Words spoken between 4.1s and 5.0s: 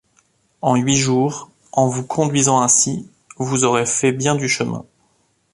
bien du chemin.